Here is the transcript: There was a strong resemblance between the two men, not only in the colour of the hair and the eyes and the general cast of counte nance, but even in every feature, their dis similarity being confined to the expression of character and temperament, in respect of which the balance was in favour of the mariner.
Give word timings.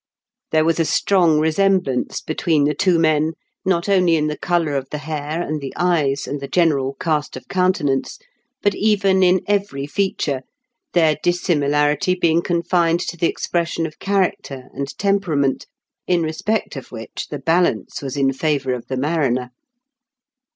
There 0.49 0.65
was 0.65 0.79
a 0.79 0.85
strong 0.85 1.39
resemblance 1.39 2.21
between 2.21 2.63
the 2.63 2.73
two 2.73 2.97
men, 2.97 3.33
not 3.63 3.87
only 3.87 4.15
in 4.15 4.25
the 4.25 4.37
colour 4.39 4.73
of 4.75 4.89
the 4.89 4.97
hair 4.97 5.43
and 5.43 5.61
the 5.61 5.71
eyes 5.77 6.25
and 6.25 6.39
the 6.39 6.47
general 6.47 6.95
cast 6.99 7.37
of 7.37 7.47
counte 7.47 7.83
nance, 7.83 8.17
but 8.63 8.73
even 8.73 9.21
in 9.21 9.41
every 9.45 9.85
feature, 9.85 10.41
their 10.93 11.17
dis 11.21 11.43
similarity 11.43 12.15
being 12.15 12.41
confined 12.41 13.01
to 13.01 13.15
the 13.15 13.27
expression 13.29 13.85
of 13.85 13.99
character 13.99 14.69
and 14.73 14.97
temperament, 14.97 15.67
in 16.07 16.23
respect 16.23 16.75
of 16.75 16.91
which 16.91 17.27
the 17.29 17.37
balance 17.37 18.01
was 18.01 18.17
in 18.17 18.33
favour 18.33 18.73
of 18.73 18.87
the 18.87 18.97
mariner. 18.97 19.51